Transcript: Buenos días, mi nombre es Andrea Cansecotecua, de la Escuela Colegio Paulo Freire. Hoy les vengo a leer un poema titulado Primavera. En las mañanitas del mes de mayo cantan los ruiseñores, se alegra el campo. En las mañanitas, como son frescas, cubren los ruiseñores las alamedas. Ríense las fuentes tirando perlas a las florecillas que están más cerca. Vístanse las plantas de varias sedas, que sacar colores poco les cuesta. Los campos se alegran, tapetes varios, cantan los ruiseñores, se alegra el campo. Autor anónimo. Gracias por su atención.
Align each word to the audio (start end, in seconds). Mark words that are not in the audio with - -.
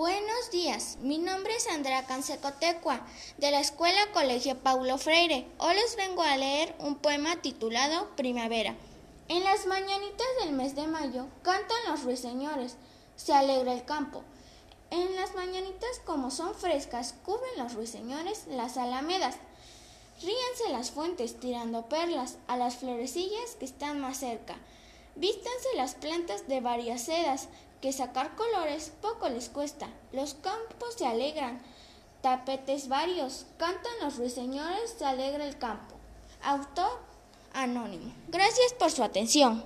Buenos 0.00 0.50
días, 0.50 0.96
mi 1.02 1.18
nombre 1.18 1.54
es 1.54 1.66
Andrea 1.66 2.06
Cansecotecua, 2.06 3.06
de 3.36 3.50
la 3.50 3.60
Escuela 3.60 4.00
Colegio 4.14 4.56
Paulo 4.56 4.96
Freire. 4.96 5.46
Hoy 5.58 5.74
les 5.74 5.94
vengo 5.94 6.22
a 6.22 6.38
leer 6.38 6.74
un 6.78 6.94
poema 6.94 7.36
titulado 7.42 8.08
Primavera. 8.16 8.74
En 9.28 9.44
las 9.44 9.66
mañanitas 9.66 10.26
del 10.40 10.54
mes 10.54 10.74
de 10.74 10.86
mayo 10.86 11.26
cantan 11.42 11.76
los 11.86 12.02
ruiseñores, 12.02 12.76
se 13.14 13.34
alegra 13.34 13.74
el 13.74 13.84
campo. 13.84 14.22
En 14.88 15.16
las 15.16 15.34
mañanitas, 15.34 16.00
como 16.06 16.30
son 16.30 16.54
frescas, 16.54 17.14
cubren 17.22 17.58
los 17.58 17.74
ruiseñores 17.74 18.46
las 18.46 18.78
alamedas. 18.78 19.36
Ríense 20.22 20.72
las 20.72 20.92
fuentes 20.92 21.38
tirando 21.40 21.90
perlas 21.90 22.38
a 22.46 22.56
las 22.56 22.76
florecillas 22.76 23.54
que 23.58 23.66
están 23.66 24.00
más 24.00 24.20
cerca. 24.20 24.56
Vístanse 25.16 25.68
las 25.76 25.94
plantas 25.94 26.48
de 26.48 26.60
varias 26.60 27.02
sedas, 27.02 27.48
que 27.80 27.92
sacar 27.92 28.36
colores 28.36 28.92
poco 29.00 29.28
les 29.28 29.48
cuesta. 29.48 29.88
Los 30.12 30.34
campos 30.34 30.94
se 30.96 31.06
alegran, 31.06 31.62
tapetes 32.20 32.88
varios, 32.88 33.46
cantan 33.56 33.92
los 34.02 34.16
ruiseñores, 34.16 34.94
se 34.98 35.04
alegra 35.04 35.44
el 35.46 35.58
campo. 35.58 35.94
Autor 36.42 37.00
anónimo. 37.52 38.12
Gracias 38.28 38.72
por 38.74 38.90
su 38.90 39.02
atención. 39.02 39.64